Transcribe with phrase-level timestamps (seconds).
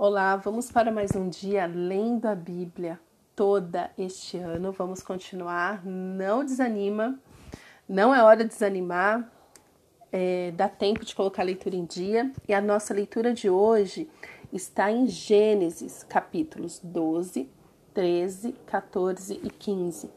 [0.00, 3.00] Olá, vamos para mais um dia lendo a Bíblia
[3.34, 4.70] toda este ano.
[4.70, 5.84] Vamos continuar.
[5.84, 7.18] Não desanima,
[7.88, 9.28] não é hora de desanimar.
[10.12, 12.32] É, dá tempo de colocar a leitura em dia.
[12.46, 14.08] E a nossa leitura de hoje
[14.52, 17.50] está em Gênesis, capítulos 12,
[17.92, 20.12] 13, 14 e 15.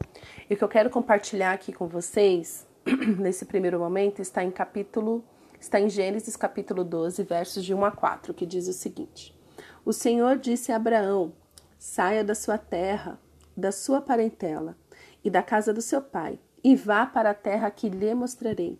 [0.48, 2.68] E o que eu quero compartilhar aqui com vocês,
[3.18, 5.24] nesse primeiro momento, está em capítulo,
[5.58, 9.41] está em Gênesis, capítulo 12, versos de 1 a 4, que diz o seguinte.
[9.84, 11.32] O Senhor disse a Abraão:
[11.78, 13.18] Saia da sua terra,
[13.56, 14.76] da sua parentela
[15.24, 18.78] e da casa do seu pai, e vá para a terra que lhe mostrarei.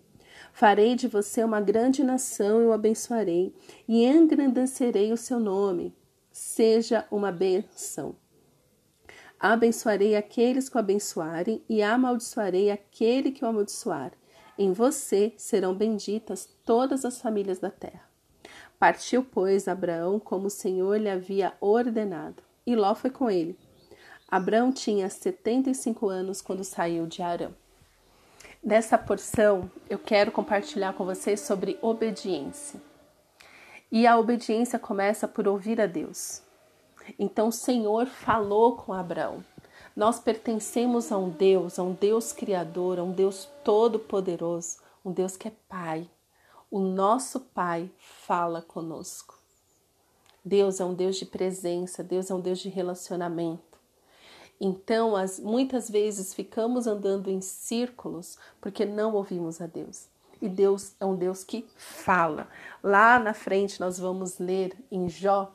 [0.52, 3.54] Farei de você uma grande nação e o abençoarei,
[3.88, 5.94] e engrandecerei o seu nome.
[6.30, 8.16] Seja uma bênção.
[9.38, 14.12] Abençoarei aqueles que o abençoarem, e amaldiçoarei aquele que o amaldiçoar.
[14.56, 18.11] Em você serão benditas todas as famílias da terra.
[18.82, 23.56] Partiu, pois, Abraão como o Senhor lhe havia ordenado, e Ló foi com ele.
[24.28, 27.52] Abraão tinha 75 anos quando saiu de Arã.
[28.60, 32.82] Nessa porção, eu quero compartilhar com vocês sobre obediência.
[33.88, 36.42] E a obediência começa por ouvir a Deus.
[37.16, 39.44] Então o Senhor falou com Abraão.
[39.94, 45.36] Nós pertencemos a um Deus, a um Deus criador, a um Deus todo-poderoso, um Deus
[45.36, 46.10] que é Pai,
[46.72, 49.38] o nosso Pai fala conosco.
[50.42, 53.78] Deus é um Deus de presença, Deus é um Deus de relacionamento.
[54.58, 60.08] Então, as, muitas vezes ficamos andando em círculos porque não ouvimos a Deus.
[60.40, 62.48] E Deus é um Deus que fala.
[62.82, 65.52] Lá na frente nós vamos ler em Jó,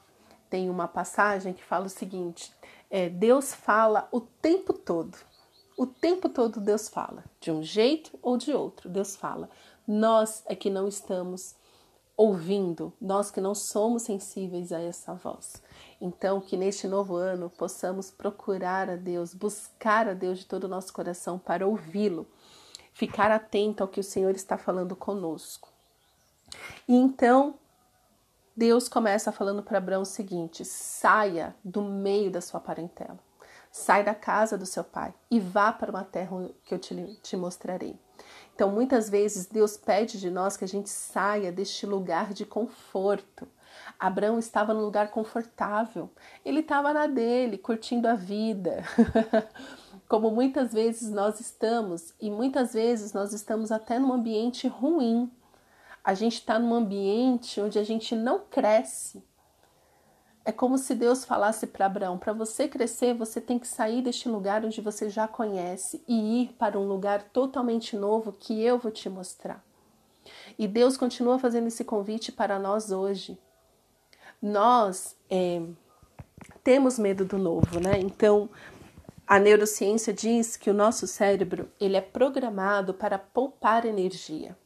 [0.52, 2.54] tem uma passagem que fala o seguinte:
[2.92, 5.18] é, Deus fala o tempo todo.
[5.76, 9.50] O tempo todo Deus fala, de um jeito ou de outro, Deus fala.
[9.88, 11.56] Nós é que não estamos
[12.18, 15.62] ouvindo, nós que não somos sensíveis a essa voz.
[16.02, 20.68] Então, que neste novo ano possamos procurar a Deus, buscar a Deus de todo o
[20.68, 22.28] nosso coração para ouvi-lo,
[22.92, 25.70] ficar atento ao que o Senhor está falando conosco.
[26.88, 27.56] E então,
[28.56, 33.20] Deus começa falando para Abraão o seguinte: saia do meio da sua parentela,
[33.72, 37.38] sai da casa do seu pai e vá para uma terra que eu te, te
[37.38, 37.96] mostrarei.
[38.58, 43.48] Então, muitas vezes, Deus pede de nós que a gente saia deste lugar de conforto.
[44.00, 46.10] Abraão estava num lugar confortável,
[46.44, 48.84] ele estava na dele, curtindo a vida.
[50.10, 55.32] Como muitas vezes nós estamos, e muitas vezes nós estamos até num ambiente ruim.
[56.04, 59.24] A gente está num ambiente onde a gente não cresce,
[60.48, 64.30] é como se Deus falasse para Abraão: para você crescer, você tem que sair deste
[64.30, 68.90] lugar onde você já conhece e ir para um lugar totalmente novo que eu vou
[68.90, 69.62] te mostrar.
[70.58, 73.38] E Deus continua fazendo esse convite para nós hoje.
[74.42, 75.62] Nós é,
[76.64, 78.00] temos medo do novo, né?
[78.00, 78.50] Então,
[79.28, 84.58] a neurociência diz que o nosso cérebro ele é programado para poupar energia.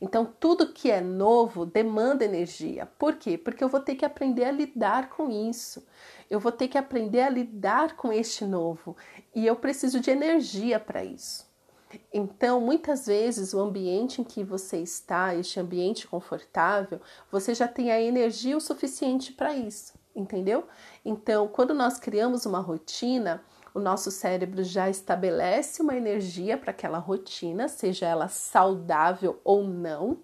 [0.00, 2.86] Então, tudo que é novo demanda energia.
[2.98, 3.36] Por quê?
[3.36, 5.84] Porque eu vou ter que aprender a lidar com isso.
[6.30, 8.96] Eu vou ter que aprender a lidar com este novo.
[9.34, 11.48] E eu preciso de energia para isso.
[12.12, 17.90] Então, muitas vezes, o ambiente em que você está, este ambiente confortável, você já tem
[17.90, 20.66] a energia o suficiente para isso, entendeu?
[21.04, 23.42] Então, quando nós criamos uma rotina,
[23.74, 30.18] o nosso cérebro já estabelece uma energia para aquela rotina, seja ela saudável ou não,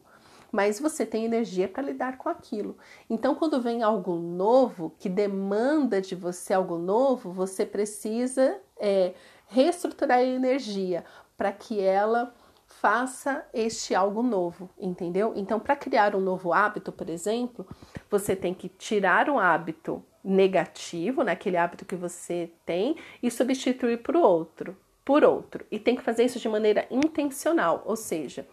[0.50, 2.76] mas você tem energia para lidar com aquilo.
[3.10, 9.14] Então, quando vem algo novo que demanda de você algo novo, você precisa é,
[9.48, 11.04] reestruturar a energia
[11.36, 12.32] para que ela
[12.66, 15.32] faça este algo novo, entendeu?
[15.34, 17.66] Então, para criar um novo hábito, por exemplo,
[18.10, 23.98] você tem que tirar um hábito negativo, naquele né, hábito que você tem, e substituir
[23.98, 25.66] por outro, por outro.
[25.70, 28.46] E tem que fazer isso de maneira intencional, ou seja,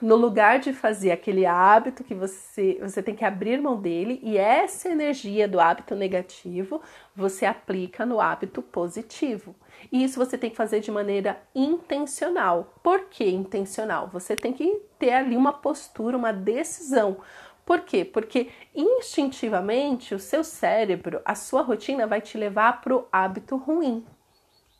[0.00, 4.36] no lugar de fazer aquele hábito que você você tem que abrir mão dele e
[4.36, 6.82] essa energia do hábito negativo
[7.14, 9.54] você aplica no hábito positivo.
[9.90, 12.74] E isso você tem que fazer de maneira intencional.
[12.82, 14.08] Por que intencional?
[14.12, 17.18] Você tem que ter ali uma postura, uma decisão.
[17.66, 18.04] Por quê?
[18.04, 24.06] Porque instintivamente o seu cérebro, a sua rotina vai te levar para o hábito ruim,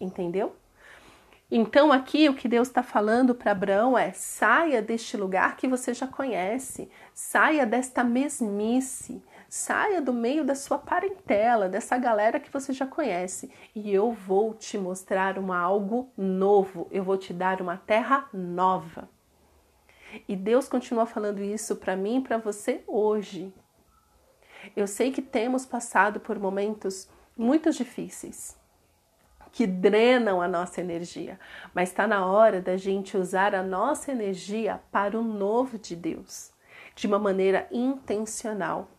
[0.01, 0.55] entendeu?
[1.51, 5.93] Então aqui o que Deus está falando para Abraão é: saia deste lugar que você
[5.93, 12.73] já conhece, saia desta mesmice, saia do meio da sua parentela, dessa galera que você
[12.73, 17.77] já conhece, e eu vou te mostrar uma algo novo, eu vou te dar uma
[17.77, 19.16] terra nova.
[20.29, 23.53] E Deus continua falando isso para mim e para você hoje.
[24.77, 28.57] Eu sei que temos passado por momentos muito difíceis
[29.57, 31.41] que drenam a nossa energia,
[31.73, 36.53] mas está na hora da gente usar a nossa energia para o novo de Deus,
[36.95, 38.91] de uma maneira intencional.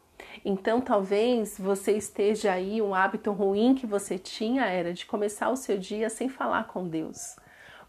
[0.44, 5.56] Então, talvez você esteja aí, um hábito ruim que você tinha era de começar o
[5.56, 7.36] seu dia sem falar com Deus.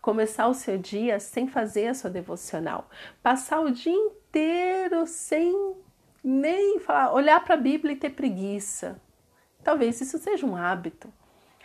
[0.08, 2.88] Começar o seu dia sem fazer a sua devocional.
[3.22, 5.76] Passar o dia inteiro sem
[6.25, 8.99] nem falar, olhar para a Bíblia e ter preguiça.
[9.62, 11.12] Talvez isso seja um hábito.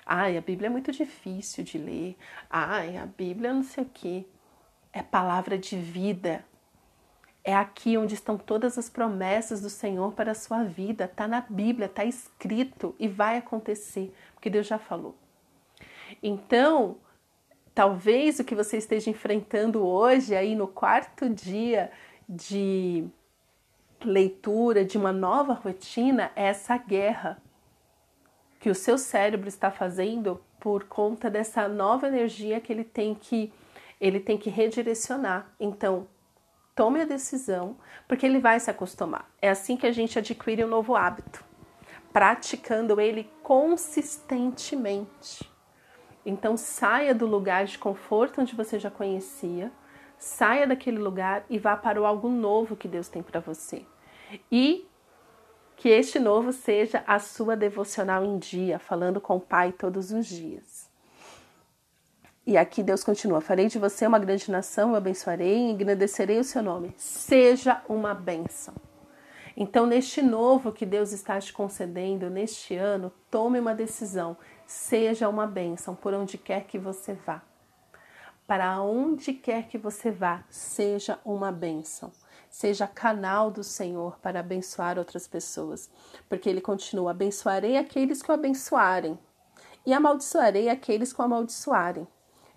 [0.05, 2.17] Ai, a Bíblia é muito difícil de ler.
[2.49, 4.25] Ai, a Bíblia não sei o quê.
[4.91, 6.43] É palavra de vida.
[7.45, 11.05] É aqui onde estão todas as promessas do Senhor para a sua vida.
[11.05, 15.17] Está na Bíblia, está escrito e vai acontecer, porque Deus já falou.
[16.21, 16.97] Então,
[17.73, 21.91] talvez o que você esteja enfrentando hoje, aí no quarto dia
[22.27, 23.05] de
[24.03, 27.41] leitura, de uma nova rotina, é essa guerra
[28.59, 33.51] que o seu cérebro está fazendo por conta dessa nova energia que ele tem que
[33.99, 35.53] ele tem que redirecionar.
[35.57, 36.07] Então,
[36.75, 39.31] tome a decisão, porque ele vai se acostumar.
[39.41, 41.41] É assim que a gente adquire um novo hábito,
[42.11, 45.52] praticando ele consistentemente.
[46.25, 49.71] Então, saia do lugar de conforto onde você já conhecia,
[50.17, 53.85] saia daquele lugar e vá para o algo novo que Deus tem para você.
[54.51, 54.87] E
[55.75, 60.25] que este novo seja a sua devocional em dia, falando com o Pai todos os
[60.25, 60.89] dias.
[62.45, 66.43] E aqui Deus continua: Farei de você uma grande nação, eu abençoarei e engrandecerei o
[66.43, 66.93] seu nome.
[66.97, 68.73] Seja uma bênção.
[69.55, 74.35] Então, neste novo que Deus está te concedendo neste ano, tome uma decisão.
[74.73, 77.41] Seja uma bênção por onde quer que você vá.
[78.47, 82.11] Para onde quer que você vá, seja uma bênção
[82.53, 85.89] seja canal do Senhor para abençoar outras pessoas,
[86.29, 89.17] porque ele continua: abençoarei aqueles que o abençoarem
[89.83, 92.07] e amaldiçoarei aqueles que o amaldiçoarem.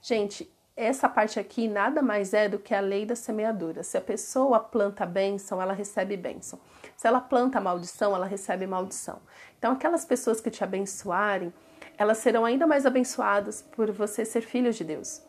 [0.02, 3.82] Gente, essa parte aqui nada mais é do que a lei da semeadura.
[3.82, 6.60] Se a pessoa planta bênção, ela recebe bênção.
[6.94, 9.19] Se ela planta maldição, ela recebe maldição.
[9.58, 11.52] Então, aquelas pessoas que te abençoarem,
[11.98, 15.22] elas serão ainda mais abençoadas por você ser filho de Deus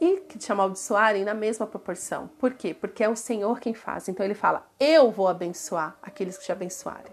[0.00, 2.28] e que te amaldiçoarem na mesma proporção.
[2.38, 2.74] Por quê?
[2.74, 4.08] Porque é o Senhor quem faz.
[4.08, 7.12] Então ele fala: Eu vou abençoar aqueles que te abençoarem.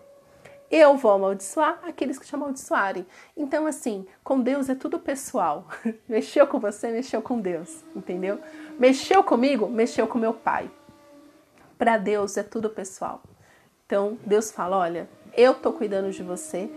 [0.69, 3.05] Eu vou amaldiçoar aqueles que te amaldiçoarem.
[3.35, 5.67] Então, assim, com Deus é tudo pessoal.
[6.07, 8.39] mexeu com você, mexeu com Deus, entendeu?
[8.79, 10.71] Mexeu comigo, mexeu com meu pai.
[11.77, 13.21] Para Deus é tudo pessoal.
[13.85, 16.69] Então, Deus fala: olha, eu tô cuidando de você.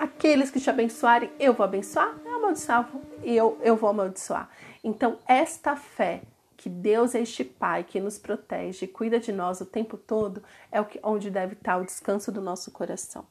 [0.00, 2.18] Aqueles que te abençoarem, eu vou abençoar.
[2.24, 2.90] Eu amaldiçoar,
[3.22, 4.48] eu, eu vou amaldiçoar.
[4.82, 6.22] Então, esta fé
[6.56, 10.42] que Deus é este Pai que nos protege e cuida de nós o tempo todo,
[10.72, 13.26] é o que, onde deve estar o descanso do nosso coração.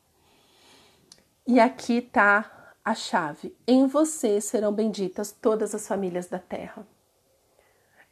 [1.48, 6.86] E aqui está a chave: em você serão benditas todas as famílias da terra.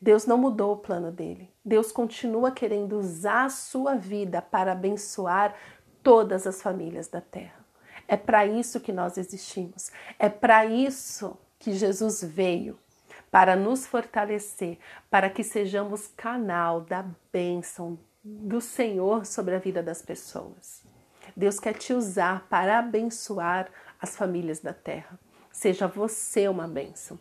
[0.01, 1.53] Deus não mudou o plano dele.
[1.63, 5.55] Deus continua querendo usar a sua vida para abençoar
[6.01, 7.66] todas as famílias da terra.
[8.07, 9.91] É para isso que nós existimos.
[10.17, 12.79] É para isso que Jesus veio
[13.31, 20.01] para nos fortalecer, para que sejamos canal da bênção do Senhor sobre a vida das
[20.01, 20.83] pessoas.
[21.35, 23.69] Deus quer te usar para abençoar
[24.01, 25.19] as famílias da terra.
[25.51, 27.19] Seja você uma bênção.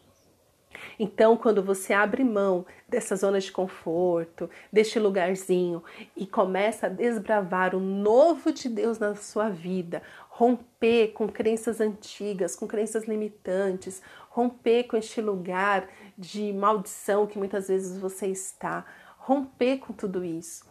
[0.98, 5.82] Então, quando você abre mão dessa zona de conforto, deste lugarzinho
[6.16, 12.54] e começa a desbravar o novo de Deus na sua vida, romper com crenças antigas,
[12.54, 18.84] com crenças limitantes, romper com este lugar de maldição que muitas vezes você está,
[19.18, 20.64] romper com tudo isso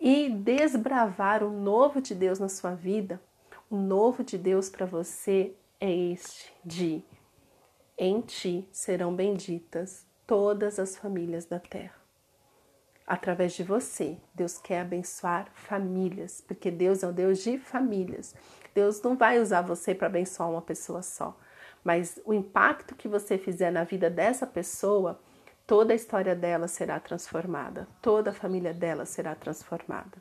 [0.00, 3.20] e desbravar o novo de Deus na sua vida.
[3.68, 7.04] O novo de Deus para você é este de
[8.02, 12.00] em ti serão benditas todas as famílias da terra.
[13.06, 18.34] Através de você, Deus quer abençoar famílias, porque Deus é o Deus de famílias.
[18.74, 21.38] Deus não vai usar você para abençoar uma pessoa só,
[21.84, 25.20] mas o impacto que você fizer na vida dessa pessoa,
[25.66, 30.16] toda a história dela será transformada, toda a família dela será transformada.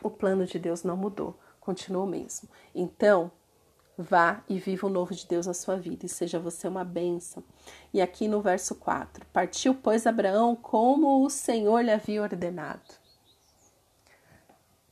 [0.00, 2.48] O plano de Deus não mudou, continua o mesmo.
[2.72, 3.32] Então,
[3.96, 7.42] vá e viva o novo de Deus na sua vida e seja você uma bênção.
[7.92, 12.94] E aqui no verso 4: Partiu, pois, Abraão como o Senhor lhe havia ordenado.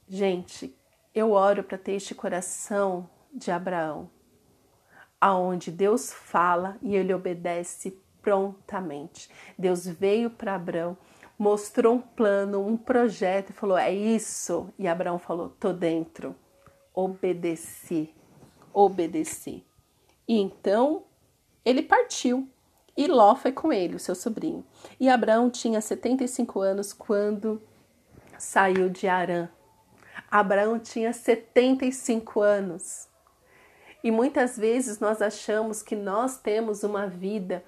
[0.08, 0.76] Gente,
[1.14, 4.10] eu oro para ter este coração de Abraão,
[5.20, 9.30] aonde Deus fala e ele obedece prontamente.
[9.58, 10.96] Deus veio para Abraão,
[11.38, 14.72] mostrou um plano, um projeto e falou: "É isso".
[14.78, 16.36] E Abraão falou: "Tô dentro".
[16.94, 18.14] obedecer,
[18.72, 19.64] obedecer.
[20.26, 21.04] E então
[21.64, 22.48] ele partiu
[22.96, 24.64] e Ló foi com ele, o seu sobrinho.
[25.00, 27.60] E Abraão tinha 75 anos quando
[28.38, 29.48] saiu de Arã.
[30.30, 33.08] Abraão tinha 75 anos.
[34.04, 37.64] E muitas vezes nós achamos que nós temos uma vida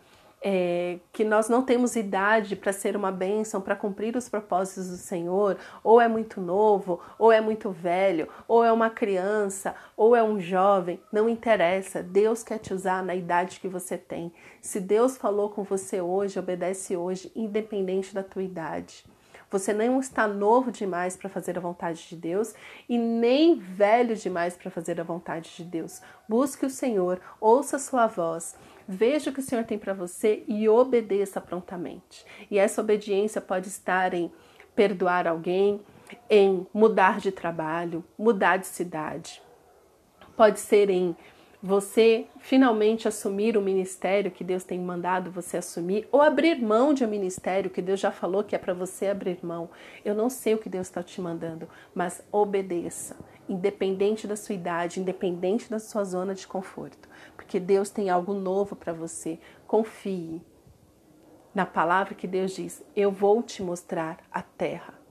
[0.47, 4.99] é, que nós não temos idade para ser uma bênção, para cumprir os propósitos do
[4.99, 10.23] Senhor, ou é muito novo, ou é muito velho, ou é uma criança, ou é
[10.23, 12.03] um jovem, não interessa.
[12.03, 14.31] Deus quer te usar na idade que você tem.
[14.61, 19.07] Se Deus falou com você hoje, obedece hoje, independente da tua idade.
[19.55, 22.53] Você não está novo demais para fazer a vontade de Deus
[22.89, 26.03] e nem velho demais para fazer a vontade de Deus.
[26.29, 28.57] Busque o Senhor, ouça a sua voz,
[28.89, 32.27] veja o que o Senhor tem para você e obedeça prontamente.
[32.51, 34.29] E essa obediência pode estar em
[34.75, 35.81] perdoar alguém,
[36.29, 39.41] em mudar de trabalho, mudar de cidade.
[40.37, 41.17] Pode ser em
[41.67, 47.03] você finalmente assumir o ministério que Deus tem mandado você assumir, ou abrir mão de
[47.03, 49.71] um ministério que Deus já falou que é para você abrir mão.
[50.05, 53.17] Eu não sei o que Deus está te mandando, mas obedeça,
[53.49, 58.77] independente da sua idade, independente da sua zona de conforto, porque Deus tem algo novo
[58.77, 59.39] para você.
[59.67, 60.43] Confie
[61.55, 65.04] na palavra que Deus diz: Eu vou te mostrar a terra.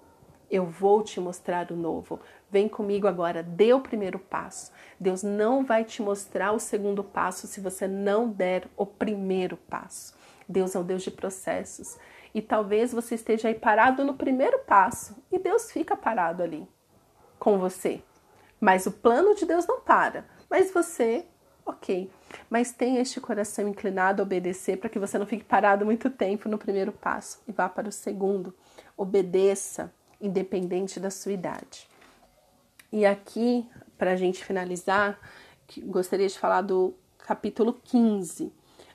[0.53, 2.19] Eu vou te mostrar o novo.
[2.47, 4.71] Vem comigo agora, dê o primeiro passo.
[4.99, 10.15] Deus não vai te mostrar o segundo passo se você não der o primeiro passo.
[10.47, 11.97] Deus é um Deus de processos.
[12.35, 16.67] E talvez você esteja aí parado no primeiro passo e Deus fica parado ali
[17.39, 18.03] com você.
[18.61, 20.23] Mas o plano de Deus não para.
[20.47, 21.25] Mas você,
[21.65, 22.11] ok.
[22.47, 26.47] Mas tenha este coração inclinado a obedecer para que você não fique parado muito tempo
[26.47, 28.55] no primeiro passo e vá para o segundo.
[28.95, 29.91] Obedeça,
[30.23, 31.87] independente da sua idade.
[32.91, 35.19] E aqui, para a gente finalizar,
[35.79, 38.51] gostaria de falar do capítulo 15,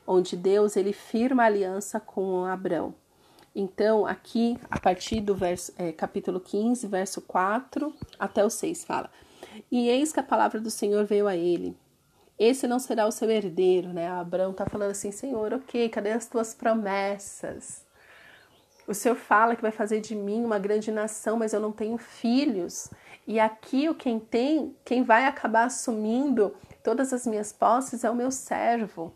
[0.07, 2.95] onde Deus ele firma aliança com Abraão.
[3.55, 9.11] Então, aqui, a partir do verso, é, capítulo 15, verso 4 até o 6, fala:
[9.71, 11.77] E eis que a palavra do Senhor veio a ele.
[12.39, 14.09] Esse não será o seu herdeiro, né?
[14.09, 17.88] Abraão está falando assim: Senhor, ok, cadê as tuas promessas?
[18.89, 21.99] O Senhor fala que vai fazer de mim uma grande nação, mas eu não tenho
[21.99, 22.89] filhos.
[23.27, 28.15] E aqui o quem tem, quem vai acabar assumindo todas as minhas posses é o
[28.15, 29.15] meu servo,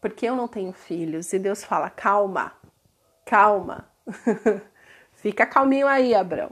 [0.00, 1.32] porque eu não tenho filhos.
[1.32, 2.52] E Deus fala: calma,
[3.24, 3.88] calma,
[5.14, 6.50] fica calminho aí, Abraão.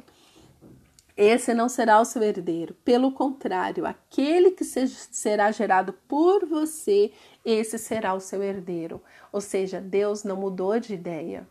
[1.16, 2.73] Esse não será o seu herdeiro.
[2.85, 7.11] Pelo contrário, aquele que será gerado por você,
[7.45, 9.02] esse será o seu herdeiro.
[9.33, 11.45] Ou seja, Deus não mudou de ideia.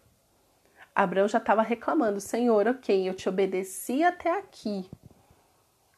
[0.98, 4.90] Abraão já estava reclamando: Senhor, ok, eu te obedeci até aqui,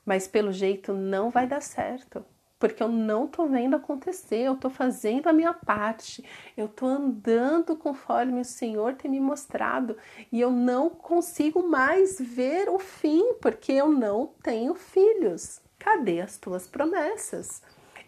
[0.05, 2.25] mas pelo jeito não vai dar certo,
[2.59, 6.21] porque eu não tô vendo acontecer, eu tô fazendo a minha parte,
[6.57, 9.95] eu tô andando conforme o Senhor tem me mostrado
[10.29, 15.61] e eu não consigo mais ver o fim, porque eu não tenho filhos.
[15.77, 17.61] Cadê as tuas promessas?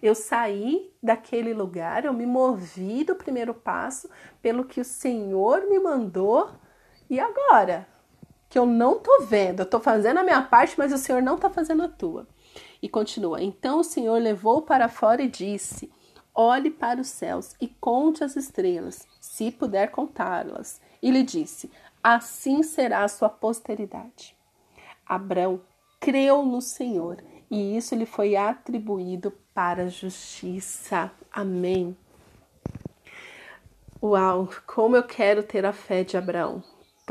[0.03, 4.09] Eu saí daquele lugar, eu me movi do primeiro passo
[4.41, 6.51] pelo que o Senhor me mandou.
[7.11, 7.85] E agora?
[8.51, 9.61] que eu não tô vendo.
[9.61, 12.27] Eu tô fazendo a minha parte, mas o Senhor não tá fazendo a tua.
[12.81, 15.89] E continua: Então o Senhor levou para fora e disse:
[16.35, 20.81] Olhe para os céus e conte as estrelas, se puder contá-las.
[21.01, 21.71] E lhe disse:
[22.03, 24.35] Assim será a sua posteridade.
[25.05, 25.61] Abrão
[25.99, 31.09] creu no Senhor e isso lhe foi atribuído para justiça.
[31.31, 31.95] Amém.
[34.03, 36.61] Uau, como eu quero ter a fé de Abraão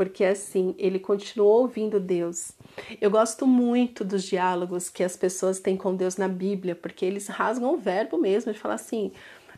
[0.01, 2.53] porque assim ele continuou ouvindo Deus.
[2.99, 7.27] Eu gosto muito dos diálogos que as pessoas têm com Deus na Bíblia, porque eles
[7.27, 9.11] rasgam o verbo mesmo de falar assim,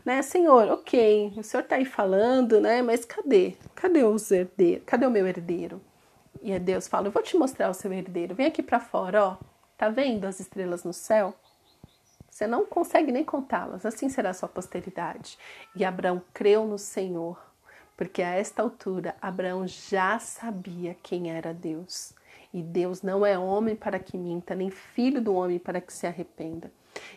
[0.04, 3.54] né, Senhor, ok, o Senhor está aí falando, né, mas cadê?
[3.74, 4.84] Cadê os herdeiros?
[4.84, 5.80] Cadê o meu herdeiro?
[6.42, 9.36] E Deus fala, eu vou te mostrar o seu herdeiro, vem aqui para fora, ó,
[9.78, 11.34] tá vendo as estrelas no céu?
[12.28, 15.38] Você não consegue nem contá-las, assim será a sua posteridade.
[15.74, 17.53] E Abraão creu no Senhor
[17.96, 22.12] porque a esta altura Abraão já sabia quem era Deus.
[22.52, 26.06] E Deus não é homem para que minta, nem filho do homem para que se
[26.06, 26.70] arrependa.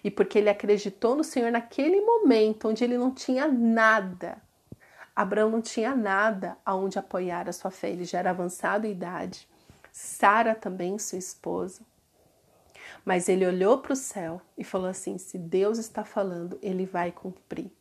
[0.04, 4.42] E porque ele acreditou no Senhor naquele momento onde ele não tinha nada.
[5.16, 9.48] Abraão não tinha nada aonde apoiar a sua fé, ele já era avançado em idade.
[9.92, 11.82] Sara também, sua esposa.
[13.04, 17.12] Mas ele olhou para o céu e falou assim: se Deus está falando, ele vai
[17.12, 17.72] cumprir.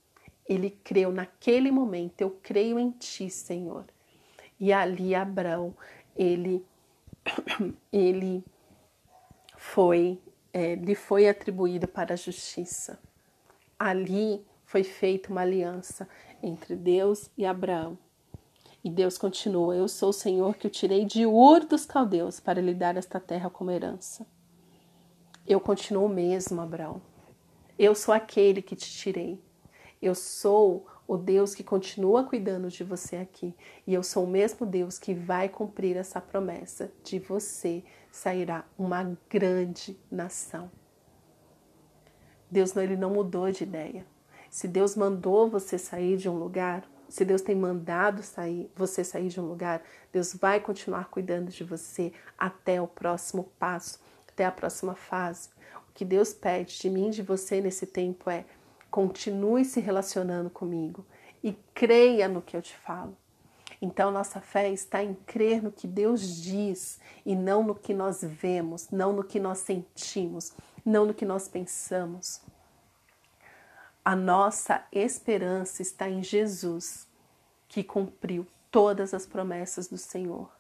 [0.49, 3.85] Ele creu naquele momento, eu creio em ti, Senhor.
[4.59, 5.75] E ali Abraão,
[6.15, 6.65] ele,
[7.93, 8.45] ele
[9.57, 10.21] foi
[10.57, 12.99] é, lhe foi atribuído para a justiça.
[13.79, 16.09] Ali foi feita uma aliança
[16.43, 17.99] entre Deus e Abraão.
[18.83, 22.63] E Deus continua: Eu sou o Senhor que o tirei de Ur dos caldeus para
[22.63, 24.27] lhe dar esta terra como herança.
[25.47, 27.03] Eu continuo mesmo, Abraão.
[27.79, 29.39] Eu sou aquele que te tirei.
[30.01, 33.55] Eu sou o Deus que continua cuidando de você aqui.
[33.87, 39.17] E eu sou o mesmo Deus que vai cumprir essa promessa: de você sairá uma
[39.29, 40.71] grande nação.
[42.51, 44.07] Deus não, ele não mudou de ideia.
[44.51, 49.29] Se Deus mandou você sair de um lugar, se Deus tem mandado sair, você sair
[49.29, 54.53] de um lugar, Deus vai continuar cuidando de você até o próximo passo, até a
[54.53, 55.51] próxima fase.
[55.89, 58.45] O que Deus pede de mim de você nesse tempo é
[58.97, 61.05] Continue se relacionando comigo
[61.45, 63.15] e creia no que eu te falo.
[63.79, 68.23] Então, nossa fé está em crer no que Deus diz e não no que nós
[68.23, 72.41] vemos, não no que nós sentimos, não no que nós pensamos.
[74.03, 77.07] A nossa esperança está em Jesus,
[77.69, 80.51] que cumpriu todas as promessas do Senhor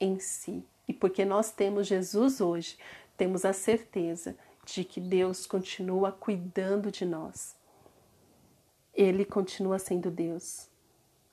[0.00, 0.66] em si.
[0.88, 2.76] E porque nós temos Jesus hoje,
[3.16, 4.36] temos a certeza
[4.66, 7.59] de que Deus continua cuidando de nós.
[9.02, 10.68] Ele continua sendo Deus.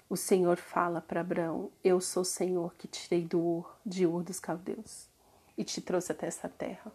[0.10, 4.24] O Senhor fala para Abraão: Eu sou o Senhor que tirei do Ur, de Ur
[4.24, 5.10] dos caldeus
[5.58, 6.90] e te trouxe até essa terra.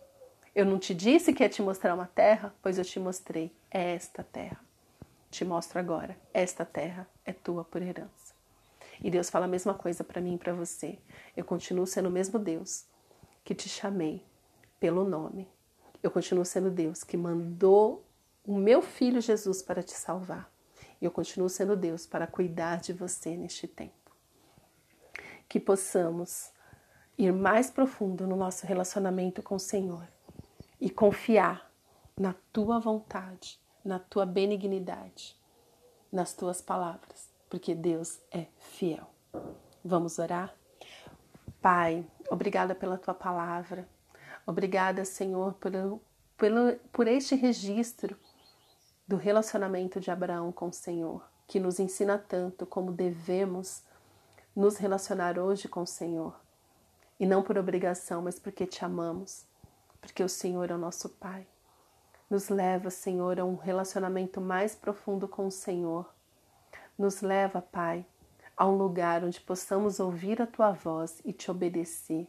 [0.55, 3.52] Eu não te disse que ia te mostrar uma terra, pois eu te mostrei.
[3.71, 4.59] É esta terra.
[5.31, 6.17] Te mostro agora.
[6.33, 8.33] Esta terra é tua por herança.
[8.99, 10.99] E Deus fala a mesma coisa para mim e para você.
[11.37, 12.87] Eu continuo sendo o mesmo Deus
[13.45, 14.25] que te chamei
[14.81, 15.47] pelo nome.
[16.02, 18.02] Eu continuo sendo Deus que mandou
[18.43, 20.51] o meu filho Jesus para te salvar.
[21.02, 24.12] E eu continuo sendo Deus para cuidar de você neste tempo.
[25.49, 26.52] Que possamos
[27.18, 30.06] ir mais profundo no nosso relacionamento com o Senhor
[30.80, 31.68] e confiar
[32.16, 35.37] na tua vontade, na tua benignidade,
[36.10, 39.10] nas tuas palavras, porque Deus é fiel.
[39.84, 40.54] Vamos orar?
[41.60, 43.88] Pai, obrigada pela tua palavra.
[44.47, 45.73] Obrigada, Senhor, por,
[46.36, 46.50] por,
[46.93, 48.17] por este registro
[49.12, 53.82] do relacionamento de Abraão com o Senhor, que nos ensina tanto como devemos
[54.56, 56.34] nos relacionar hoje com o Senhor.
[57.20, 59.44] E não por obrigação, mas porque te amamos,
[60.00, 61.46] porque o Senhor é o nosso Pai.
[62.30, 66.10] Nos leva, Senhor, a um relacionamento mais profundo com o Senhor.
[66.96, 68.06] Nos leva, Pai,
[68.56, 72.26] a um lugar onde possamos ouvir a tua voz e te obedecer.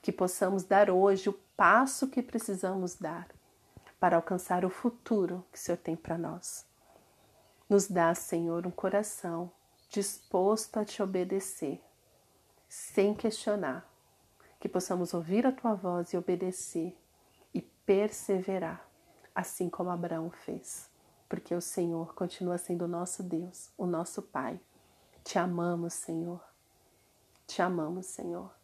[0.00, 3.35] Que possamos dar hoje o passo que precisamos dar
[3.98, 6.66] para alcançar o futuro que o Senhor tem para nós.
[7.68, 9.50] Nos dá, Senhor, um coração
[9.88, 11.82] disposto a te obedecer,
[12.68, 13.88] sem questionar,
[14.60, 16.96] que possamos ouvir a tua voz e obedecer
[17.54, 18.88] e perseverar,
[19.34, 20.90] assim como Abraão fez,
[21.28, 24.60] porque o Senhor continua sendo o nosso Deus, o nosso Pai.
[25.24, 26.40] Te amamos, Senhor.
[27.46, 28.55] Te amamos, Senhor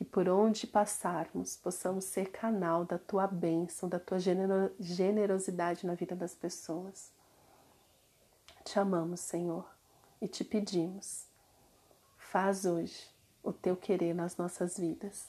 [0.00, 6.16] que por onde passarmos possamos ser canal da tua bênção, da tua generosidade na vida
[6.16, 7.12] das pessoas.
[8.64, 9.68] Te amamos, Senhor,
[10.18, 11.26] e te pedimos,
[12.16, 13.10] faz hoje
[13.42, 15.28] o teu querer nas nossas vidas.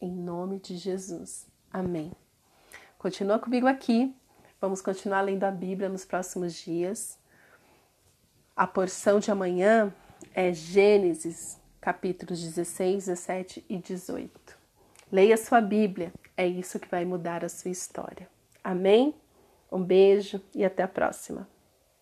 [0.00, 1.46] Em nome de Jesus.
[1.72, 2.10] Amém.
[2.98, 4.12] Continua comigo aqui.
[4.60, 7.16] Vamos continuar lendo a Bíblia nos próximos dias.
[8.56, 9.94] A porção de amanhã
[10.34, 14.58] é Gênesis capítulos 16, 17 e 18.
[15.10, 18.28] Leia sua Bíblia, é isso que vai mudar a sua história.
[18.62, 19.14] Amém?
[19.70, 21.48] Um beijo e até a próxima.